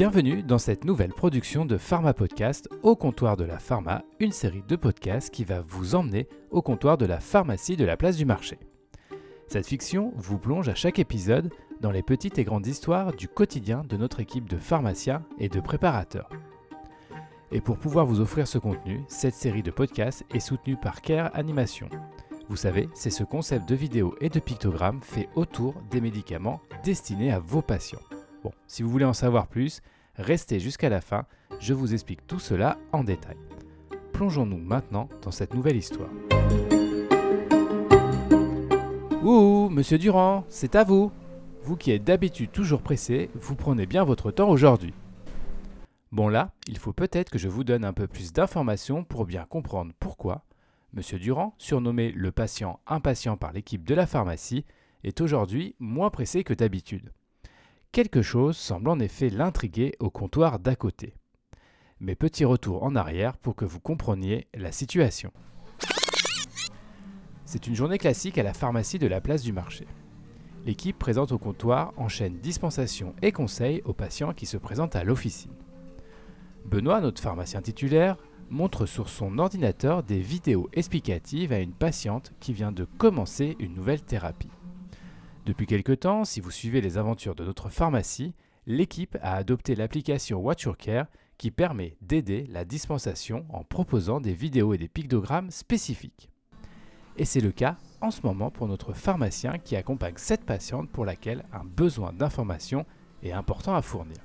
Bienvenue 0.00 0.42
dans 0.42 0.56
cette 0.56 0.86
nouvelle 0.86 1.12
production 1.12 1.66
de 1.66 1.76
Pharma 1.76 2.14
Podcast 2.14 2.70
au 2.82 2.96
comptoir 2.96 3.36
de 3.36 3.44
la 3.44 3.58
pharma, 3.58 4.02
une 4.18 4.32
série 4.32 4.64
de 4.66 4.74
podcasts 4.74 5.28
qui 5.28 5.44
va 5.44 5.60
vous 5.60 5.94
emmener 5.94 6.26
au 6.50 6.62
comptoir 6.62 6.96
de 6.96 7.04
la 7.04 7.20
pharmacie 7.20 7.76
de 7.76 7.84
la 7.84 7.98
place 7.98 8.16
du 8.16 8.24
marché. 8.24 8.58
Cette 9.46 9.66
fiction 9.66 10.14
vous 10.16 10.38
plonge 10.38 10.70
à 10.70 10.74
chaque 10.74 10.98
épisode 10.98 11.52
dans 11.82 11.90
les 11.90 12.02
petites 12.02 12.38
et 12.38 12.44
grandes 12.44 12.66
histoires 12.66 13.12
du 13.12 13.28
quotidien 13.28 13.82
de 13.90 13.98
notre 13.98 14.20
équipe 14.20 14.48
de 14.48 14.56
pharmaciens 14.56 15.22
et 15.38 15.50
de 15.50 15.60
préparateurs. 15.60 16.30
Et 17.52 17.60
pour 17.60 17.76
pouvoir 17.76 18.06
vous 18.06 18.22
offrir 18.22 18.48
ce 18.48 18.56
contenu, 18.56 19.02
cette 19.06 19.34
série 19.34 19.62
de 19.62 19.70
podcasts 19.70 20.24
est 20.34 20.40
soutenue 20.40 20.78
par 20.78 21.02
Care 21.02 21.30
Animation. 21.34 21.90
Vous 22.48 22.56
savez, 22.56 22.88
c'est 22.94 23.10
ce 23.10 23.22
concept 23.22 23.68
de 23.68 23.74
vidéo 23.74 24.16
et 24.22 24.30
de 24.30 24.40
pictogramme 24.40 25.02
fait 25.02 25.28
autour 25.34 25.74
des 25.90 26.00
médicaments 26.00 26.62
destinés 26.84 27.32
à 27.32 27.38
vos 27.38 27.60
patients. 27.60 28.00
Bon, 28.42 28.52
si 28.66 28.82
vous 28.82 28.90
voulez 28.90 29.04
en 29.04 29.12
savoir 29.12 29.46
plus, 29.46 29.82
restez 30.16 30.60
jusqu'à 30.60 30.88
la 30.88 31.00
fin, 31.00 31.26
je 31.58 31.74
vous 31.74 31.92
explique 31.92 32.26
tout 32.26 32.38
cela 32.38 32.78
en 32.92 33.04
détail. 33.04 33.36
Plongeons-nous 34.12 34.58
maintenant 34.58 35.08
dans 35.22 35.30
cette 35.30 35.54
nouvelle 35.54 35.76
histoire. 35.76 36.10
Ouh, 39.22 39.68
monsieur 39.68 39.98
Durand, 39.98 40.44
c'est 40.48 40.74
à 40.74 40.84
vous. 40.84 41.12
Vous 41.62 41.76
qui 41.76 41.90
êtes 41.90 42.04
d'habitude 42.04 42.50
toujours 42.52 42.80
pressé, 42.80 43.30
vous 43.34 43.54
prenez 43.54 43.84
bien 43.84 44.04
votre 44.04 44.30
temps 44.30 44.48
aujourd'hui. 44.48 44.94
Bon 46.10 46.28
là, 46.28 46.52
il 46.66 46.78
faut 46.78 46.94
peut-être 46.94 47.30
que 47.30 47.38
je 47.38 47.48
vous 47.48 47.62
donne 47.62 47.84
un 47.84 47.92
peu 47.92 48.06
plus 48.06 48.32
d'informations 48.32 49.04
pour 49.04 49.26
bien 49.26 49.44
comprendre 49.44 49.92
pourquoi 50.00 50.44
Monsieur 50.92 51.18
Durand, 51.18 51.54
surnommé 51.58 52.10
le 52.10 52.32
patient 52.32 52.80
impatient 52.86 53.36
par 53.36 53.52
l'équipe 53.52 53.86
de 53.86 53.94
la 53.94 54.06
pharmacie, 54.06 54.64
est 55.04 55.20
aujourd'hui 55.20 55.76
moins 55.78 56.10
pressé 56.10 56.42
que 56.42 56.54
d'habitude. 56.54 57.12
Quelque 57.92 58.22
chose 58.22 58.56
semble 58.56 58.88
en 58.88 59.00
effet 59.00 59.30
l'intriguer 59.30 59.96
au 59.98 60.10
comptoir 60.10 60.60
d'à 60.60 60.76
côté. 60.76 61.16
Mais 61.98 62.14
petit 62.14 62.44
retour 62.44 62.84
en 62.84 62.94
arrière 62.94 63.36
pour 63.36 63.56
que 63.56 63.64
vous 63.64 63.80
compreniez 63.80 64.46
la 64.54 64.70
situation. 64.70 65.32
C'est 67.44 67.66
une 67.66 67.74
journée 67.74 67.98
classique 67.98 68.38
à 68.38 68.44
la 68.44 68.54
pharmacie 68.54 69.00
de 69.00 69.08
la 69.08 69.20
place 69.20 69.42
du 69.42 69.52
marché. 69.52 69.88
L'équipe 70.64 71.00
présente 71.00 71.32
au 71.32 71.38
comptoir 71.38 71.92
enchaîne 71.96 72.38
dispensation 72.38 73.12
et 73.22 73.32
conseils 73.32 73.82
aux 73.84 73.92
patients 73.92 74.34
qui 74.34 74.46
se 74.46 74.56
présentent 74.56 74.94
à 74.94 75.02
l'officine. 75.02 75.56
Benoît, 76.66 77.00
notre 77.00 77.20
pharmacien 77.20 77.60
titulaire, 77.60 78.18
montre 78.50 78.86
sur 78.86 79.08
son 79.08 79.36
ordinateur 79.38 80.04
des 80.04 80.20
vidéos 80.20 80.68
explicatives 80.74 81.52
à 81.52 81.58
une 81.58 81.72
patiente 81.72 82.32
qui 82.38 82.52
vient 82.52 82.70
de 82.70 82.84
commencer 82.84 83.56
une 83.58 83.74
nouvelle 83.74 84.02
thérapie. 84.02 84.50
Depuis 85.46 85.66
quelque 85.66 85.92
temps, 85.92 86.24
si 86.24 86.40
vous 86.40 86.50
suivez 86.50 86.80
les 86.80 86.98
aventures 86.98 87.34
de 87.34 87.44
notre 87.44 87.70
pharmacie, 87.70 88.34
l'équipe 88.66 89.16
a 89.22 89.34
adopté 89.34 89.74
l'application 89.74 90.38
Watch 90.38 90.64
Your 90.64 90.76
Care 90.76 91.06
qui 91.38 91.50
permet 91.50 91.96
d'aider 92.02 92.46
la 92.50 92.66
dispensation 92.66 93.46
en 93.48 93.64
proposant 93.64 94.20
des 94.20 94.34
vidéos 94.34 94.74
et 94.74 94.78
des 94.78 94.88
pictogrammes 94.88 95.50
spécifiques. 95.50 96.30
Et 97.16 97.24
c'est 97.24 97.40
le 97.40 97.52
cas 97.52 97.78
en 98.02 98.10
ce 98.10 98.20
moment 98.22 98.50
pour 98.50 98.68
notre 98.68 98.92
pharmacien 98.92 99.58
qui 99.58 99.76
accompagne 99.76 100.14
cette 100.16 100.44
patiente 100.44 100.90
pour 100.90 101.06
laquelle 101.06 101.44
un 101.52 101.64
besoin 101.64 102.12
d'information 102.12 102.84
est 103.22 103.32
important 103.32 103.74
à 103.74 103.82
fournir. 103.82 104.18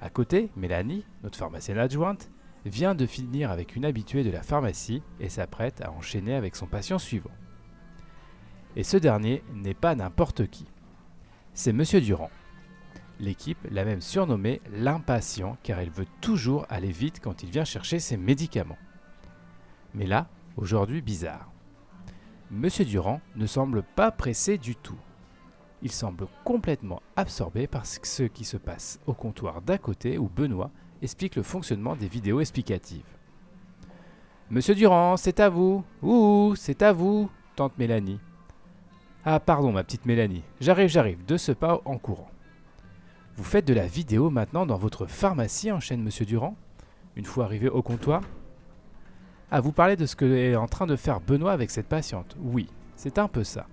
À 0.00 0.10
côté, 0.10 0.50
Mélanie, 0.56 1.04
notre 1.22 1.38
pharmacienne 1.38 1.78
adjointe, 1.78 2.30
vient 2.64 2.94
de 2.94 3.06
finir 3.06 3.50
avec 3.50 3.76
une 3.76 3.84
habituée 3.84 4.24
de 4.24 4.30
la 4.30 4.42
pharmacie 4.42 5.02
et 5.20 5.28
s'apprête 5.28 5.80
à 5.80 5.92
enchaîner 5.92 6.34
avec 6.34 6.56
son 6.56 6.66
patient 6.66 6.98
suivant. 6.98 7.30
Et 8.76 8.84
ce 8.84 8.96
dernier 8.96 9.42
n'est 9.54 9.74
pas 9.74 9.94
n'importe 9.94 10.46
qui. 10.48 10.66
C'est 11.54 11.72
Monsieur 11.72 12.00
Durand. 12.00 12.30
L'équipe 13.20 13.58
l'a 13.70 13.84
même 13.84 14.00
surnommé 14.00 14.60
l'impatient 14.70 15.56
car 15.62 15.82
il 15.82 15.90
veut 15.90 16.06
toujours 16.20 16.66
aller 16.68 16.92
vite 16.92 17.20
quand 17.20 17.42
il 17.42 17.50
vient 17.50 17.64
chercher 17.64 17.98
ses 17.98 18.16
médicaments. 18.16 18.78
Mais 19.94 20.06
là, 20.06 20.28
aujourd'hui 20.56 21.02
bizarre. 21.02 21.50
Monsieur 22.50 22.84
Durand 22.84 23.20
ne 23.36 23.46
semble 23.46 23.82
pas 23.82 24.10
pressé 24.10 24.56
du 24.56 24.76
tout. 24.76 24.98
Il 25.82 25.92
semble 25.92 26.26
complètement 26.44 27.02
absorbé 27.16 27.66
par 27.66 27.86
ce 27.86 28.22
qui 28.22 28.44
se 28.44 28.56
passe 28.56 29.00
au 29.06 29.14
comptoir 29.14 29.62
d'à 29.62 29.78
côté 29.78 30.18
où 30.18 30.28
Benoît 30.28 30.70
explique 31.02 31.36
le 31.36 31.42
fonctionnement 31.42 31.96
des 31.96 32.08
vidéos 32.08 32.40
explicatives. 32.40 33.04
Monsieur 34.50 34.74
Durand, 34.74 35.16
c'est 35.16 35.40
à 35.40 35.48
vous. 35.48 35.84
Ouh, 36.02 36.54
c'est 36.56 36.82
à 36.82 36.92
vous, 36.92 37.30
tante 37.54 37.76
Mélanie. 37.78 38.18
Ah 39.30 39.40
pardon 39.40 39.72
ma 39.72 39.84
petite 39.84 40.06
Mélanie, 40.06 40.42
j'arrive, 40.58 40.88
j'arrive, 40.88 41.22
de 41.26 41.36
ce 41.36 41.52
pas 41.52 41.82
en 41.84 41.98
courant. 41.98 42.30
Vous 43.36 43.44
faites 43.44 43.66
de 43.66 43.74
la 43.74 43.86
vidéo 43.86 44.30
maintenant 44.30 44.64
dans 44.64 44.78
votre 44.78 45.04
pharmacie, 45.04 45.70
enchaîne 45.70 46.02
Monsieur 46.02 46.24
Durand, 46.24 46.56
une 47.14 47.26
fois 47.26 47.44
arrivé 47.44 47.68
au 47.68 47.82
comptoir? 47.82 48.22
Ah, 49.50 49.60
vous 49.60 49.70
parlez 49.70 49.96
de 49.96 50.06
ce 50.06 50.16
que 50.16 50.24
est 50.24 50.56
en 50.56 50.66
train 50.66 50.86
de 50.86 50.96
faire 50.96 51.20
Benoît 51.20 51.52
avec 51.52 51.70
cette 51.70 51.88
patiente. 51.88 52.38
Oui, 52.40 52.68
c'est 52.96 53.18
un 53.18 53.28
peu 53.28 53.44
ça. 53.44 53.66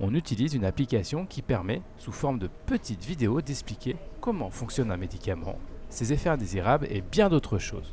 On 0.00 0.14
utilise 0.14 0.54
une 0.54 0.64
application 0.64 1.26
qui 1.26 1.42
permet, 1.42 1.82
sous 1.98 2.10
forme 2.10 2.38
de 2.38 2.48
petites 2.64 3.04
vidéos, 3.04 3.42
d'expliquer 3.42 3.96
comment 4.22 4.48
fonctionne 4.48 4.90
un 4.90 4.96
médicament, 4.96 5.58
ses 5.90 6.14
effets 6.14 6.30
indésirables 6.30 6.86
et 6.88 7.02
bien 7.02 7.28
d'autres 7.28 7.58
choses. 7.58 7.92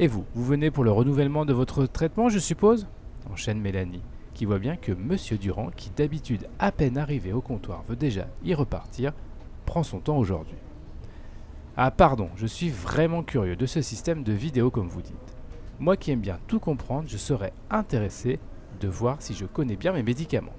Et 0.00 0.08
vous, 0.08 0.24
vous 0.34 0.44
venez 0.44 0.72
pour 0.72 0.82
le 0.82 0.90
renouvellement 0.90 1.44
de 1.44 1.52
votre 1.52 1.86
traitement, 1.86 2.28
je 2.28 2.40
suppose? 2.40 2.88
Enchaîne 3.30 3.60
Mélanie 3.60 4.02
qui 4.36 4.44
voit 4.44 4.58
bien 4.58 4.76
que 4.76 4.92
Monsieur 4.92 5.38
Durand, 5.38 5.70
qui 5.74 5.88
d'habitude 5.88 6.46
à 6.58 6.70
peine 6.70 6.98
arrivé 6.98 7.32
au 7.32 7.40
comptoir 7.40 7.82
veut 7.88 7.96
déjà 7.96 8.28
y 8.44 8.52
repartir, 8.52 9.14
prend 9.64 9.82
son 9.82 9.98
temps 9.98 10.18
aujourd'hui. 10.18 10.58
Ah 11.78 11.90
pardon, 11.90 12.28
je 12.36 12.46
suis 12.46 12.68
vraiment 12.68 13.22
curieux 13.22 13.56
de 13.56 13.64
ce 13.64 13.80
système 13.80 14.22
de 14.22 14.34
vidéo 14.34 14.70
comme 14.70 14.88
vous 14.88 15.00
dites. 15.00 15.14
Moi 15.80 15.96
qui 15.96 16.10
aime 16.10 16.20
bien 16.20 16.38
tout 16.48 16.60
comprendre, 16.60 17.08
je 17.08 17.16
serais 17.16 17.54
intéressé 17.70 18.38
de 18.78 18.88
voir 18.88 19.22
si 19.22 19.32
je 19.32 19.46
connais 19.46 19.76
bien 19.76 19.92
mes 19.92 20.02
médicaments. 20.02 20.52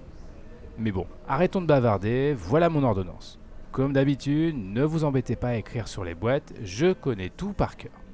Mais 0.79 0.91
bon, 0.91 1.05
arrêtons 1.27 1.61
de 1.61 1.67
bavarder, 1.67 2.33
voilà 2.35 2.69
mon 2.69 2.81
ordonnance. 2.81 3.37
Comme 3.71 3.93
d'habitude, 3.93 4.55
ne 4.57 4.83
vous 4.83 5.03
embêtez 5.03 5.35
pas 5.35 5.49
à 5.49 5.55
écrire 5.55 5.87
sur 5.87 6.03
les 6.03 6.15
boîtes, 6.15 6.51
je 6.63 6.93
connais 6.93 7.29
tout 7.29 7.53
par 7.53 7.77
cœur. 7.77 8.06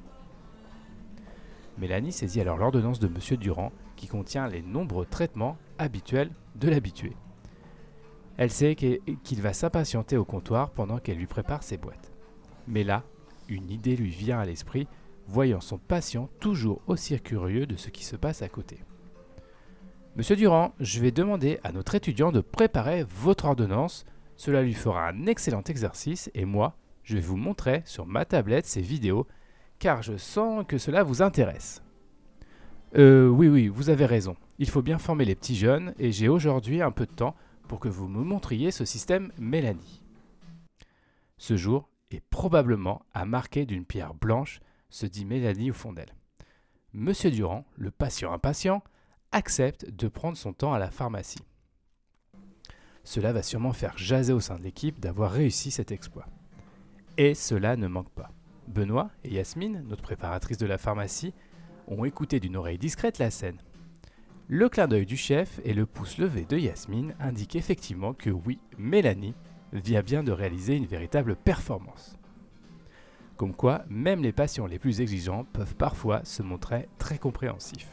Mélanie 1.78 2.12
saisit 2.12 2.40
alors 2.40 2.56
l'ordonnance 2.56 3.00
de 3.00 3.08
Monsieur 3.08 3.36
Durand 3.36 3.72
qui 3.96 4.06
contient 4.06 4.48
les 4.48 4.62
nombreux 4.62 5.06
traitements 5.06 5.56
habituels 5.78 6.30
de 6.56 6.68
l'habitué. 6.68 7.16
Elle 8.36 8.50
sait 8.50 8.74
qu'il 8.74 9.42
va 9.42 9.52
s'impatienter 9.52 10.16
au 10.16 10.24
comptoir 10.24 10.70
pendant 10.70 10.98
qu'elle 10.98 11.18
lui 11.18 11.26
prépare 11.26 11.62
ses 11.62 11.76
boîtes. 11.76 12.12
Mais 12.66 12.84
là, 12.84 13.04
une 13.48 13.70
idée 13.70 13.96
lui 13.96 14.10
vient 14.10 14.38
à 14.38 14.46
l'esprit, 14.46 14.88
voyant 15.26 15.60
son 15.60 15.78
patient 15.78 16.28
toujours 16.40 16.80
aussi 16.86 17.18
curieux 17.20 17.66
de 17.66 17.76
ce 17.76 17.90
qui 17.90 18.04
se 18.04 18.16
passe 18.16 18.42
à 18.42 18.48
côté. 18.48 18.78
Monsieur 20.16 20.36
Durand, 20.36 20.72
je 20.80 21.00
vais 21.00 21.10
demander 21.10 21.58
à 21.64 21.72
notre 21.72 21.94
étudiant 21.94 22.30
de 22.30 22.40
préparer 22.40 23.04
votre 23.04 23.46
ordonnance. 23.46 24.04
Cela 24.36 24.62
lui 24.62 24.74
fera 24.74 25.08
un 25.08 25.26
excellent 25.26 25.64
exercice 25.64 26.30
et 26.34 26.44
moi, 26.44 26.76
je 27.02 27.16
vais 27.16 27.20
vous 27.20 27.36
montrer 27.36 27.82
sur 27.84 28.06
ma 28.06 28.24
tablette 28.24 28.66
ces 28.66 28.80
vidéos 28.80 29.26
car 29.84 30.00
je 30.00 30.16
sens 30.16 30.64
que 30.66 30.78
cela 30.78 31.02
vous 31.02 31.20
intéresse. 31.20 31.82
Euh, 32.96 33.28
oui, 33.28 33.48
oui, 33.48 33.68
vous 33.68 33.90
avez 33.90 34.06
raison. 34.06 34.34
Il 34.58 34.70
faut 34.70 34.80
bien 34.80 34.96
former 34.96 35.26
les 35.26 35.34
petits 35.34 35.56
jeunes 35.56 35.92
et 35.98 36.10
j'ai 36.10 36.26
aujourd'hui 36.26 36.80
un 36.80 36.90
peu 36.90 37.04
de 37.04 37.12
temps 37.12 37.34
pour 37.68 37.80
que 37.80 37.90
vous 37.90 38.08
me 38.08 38.24
montriez 38.24 38.70
ce 38.70 38.86
système 38.86 39.30
Mélanie. 39.36 40.02
Ce 41.36 41.58
jour 41.58 41.90
est 42.10 42.22
probablement 42.30 43.04
à 43.12 43.26
marquer 43.26 43.66
d'une 43.66 43.84
pierre 43.84 44.14
blanche, 44.14 44.60
se 44.88 45.04
dit 45.04 45.26
Mélanie 45.26 45.70
au 45.70 45.74
fond 45.74 45.92
d'elle. 45.92 46.14
Monsieur 46.94 47.30
Durand, 47.30 47.66
le 47.76 47.90
patient 47.90 48.32
impatient, 48.32 48.82
accepte 49.32 49.90
de 49.90 50.08
prendre 50.08 50.38
son 50.38 50.54
temps 50.54 50.72
à 50.72 50.78
la 50.78 50.90
pharmacie. 50.90 51.44
Cela 53.02 53.34
va 53.34 53.42
sûrement 53.42 53.74
faire 53.74 53.98
jaser 53.98 54.32
au 54.32 54.40
sein 54.40 54.56
de 54.56 54.62
l'équipe 54.62 54.98
d'avoir 54.98 55.30
réussi 55.30 55.70
cet 55.70 55.92
exploit. 55.92 56.26
Et 57.18 57.34
cela 57.34 57.76
ne 57.76 57.86
manque 57.86 58.12
pas. 58.12 58.30
Benoît 58.68 59.10
et 59.24 59.34
Yasmine, 59.34 59.84
notre 59.88 60.02
préparatrice 60.02 60.58
de 60.58 60.66
la 60.66 60.78
pharmacie, 60.78 61.34
ont 61.88 62.04
écouté 62.04 62.40
d'une 62.40 62.56
oreille 62.56 62.78
discrète 62.78 63.18
la 63.18 63.30
scène. 63.30 63.58
Le 64.48 64.68
clin 64.68 64.88
d'œil 64.88 65.06
du 65.06 65.16
chef 65.16 65.60
et 65.64 65.72
le 65.72 65.86
pouce 65.86 66.18
levé 66.18 66.44
de 66.44 66.58
Yasmine 66.58 67.14
indiquent 67.18 67.56
effectivement 67.56 68.12
que 68.12 68.30
oui, 68.30 68.58
Mélanie 68.76 69.34
vient 69.72 70.02
bien 70.02 70.22
de 70.22 70.32
réaliser 70.32 70.76
une 70.76 70.86
véritable 70.86 71.34
performance. 71.34 72.18
Comme 73.36 73.54
quoi, 73.54 73.84
même 73.88 74.22
les 74.22 74.32
patients 74.32 74.66
les 74.66 74.78
plus 74.78 75.00
exigeants 75.00 75.44
peuvent 75.52 75.74
parfois 75.74 76.24
se 76.24 76.42
montrer 76.42 76.88
très 76.98 77.18
compréhensifs. 77.18 77.88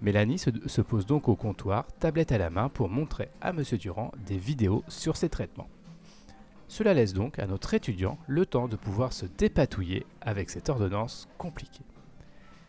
Mélanie 0.00 0.38
se, 0.38 0.80
pose 0.80 1.06
donc 1.06 1.28
au 1.28 1.36
comptoir, 1.36 1.86
tablette 1.98 2.32
à 2.32 2.38
la 2.38 2.50
main, 2.50 2.68
pour 2.68 2.88
montrer 2.88 3.28
à 3.40 3.50
M. 3.50 3.62
Durand 3.78 4.10
des 4.26 4.38
vidéos 4.38 4.82
sur 4.88 5.16
ses 5.16 5.28
traitements. 5.28 5.68
Cela 6.72 6.94
laisse 6.94 7.12
donc 7.12 7.38
à 7.38 7.46
notre 7.46 7.74
étudiant 7.74 8.16
le 8.26 8.46
temps 8.46 8.66
de 8.66 8.76
pouvoir 8.76 9.12
se 9.12 9.26
dépatouiller 9.26 10.06
avec 10.22 10.48
cette 10.48 10.70
ordonnance 10.70 11.28
compliquée. 11.36 11.84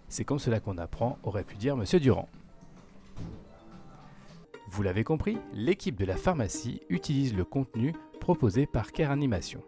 C'est 0.09 0.25
comme 0.25 0.39
cela 0.39 0.59
qu'on 0.59 0.77
apprend, 0.77 1.17
aurait 1.23 1.45
pu 1.45 1.55
dire 1.55 1.77
Monsieur 1.77 2.01
Durand. 2.01 2.27
Vous 4.69 4.83
l'avez 4.83 5.05
compris, 5.05 5.37
l'équipe 5.53 5.95
de 5.95 6.03
la 6.03 6.17
pharmacie 6.17 6.81
utilise 6.89 7.33
le 7.33 7.45
contenu 7.45 7.93
proposé 8.19 8.65
par 8.65 8.91
Care 8.91 9.09
Animation. 9.09 9.61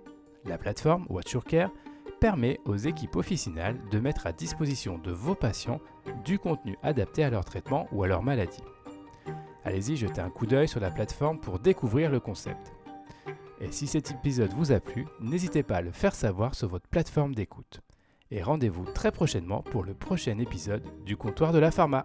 La 0.44 0.58
plateforme 0.58 1.06
Watch 1.08 1.32
Your 1.32 1.46
Care 1.46 1.72
permet 2.20 2.60
aux 2.66 2.76
équipes 2.76 3.16
officinales 3.16 3.80
de 3.90 4.00
mettre 4.02 4.28
à 4.28 4.34
disposition 4.34 4.98
de 4.98 5.14
vos 5.14 5.36
patients 5.36 5.80
du 6.26 6.40
contenu 6.40 6.78
adapté 6.84 7.24
à 7.24 7.30
leur 7.30 7.46
traitement 7.46 7.88
ou 7.94 8.04
à 8.04 8.08
leur 8.10 8.22
maladie. 8.22 8.64
Allez-y 9.64 9.96
jeter 9.96 10.20
un 10.20 10.30
coup 10.30 10.46
d'œil 10.46 10.68
sur 10.68 10.82
la 10.82 10.92
plateforme 10.92 11.40
pour 11.40 11.58
découvrir 11.60 12.12
le 12.12 12.20
concept. 12.20 12.75
Et 13.62 13.72
si 13.72 13.88
cet 13.88 14.12
épisode 14.12 14.52
vous 14.54 14.72
a 14.72 14.80
plu, 14.80 15.08
n'hésitez 15.22 15.64
pas 15.64 15.78
à 15.78 15.82
le 15.82 15.92
faire 15.92 16.14
savoir 16.14 16.56
sur 16.56 16.68
votre 16.68 16.88
plateforme 16.88 17.34
d'écoute. 17.34 17.82
Et 18.32 18.42
rendez-vous 18.42 18.86
très 18.86 19.12
prochainement 19.12 19.62
pour 19.62 19.84
le 19.84 19.94
prochain 19.94 20.38
épisode 20.40 20.84
du 21.06 21.16
comptoir 21.16 21.54
de 21.54 21.60
la 21.60 21.72
pharma. 21.72 22.04